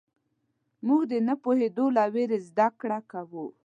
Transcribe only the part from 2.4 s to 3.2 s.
زدهکړه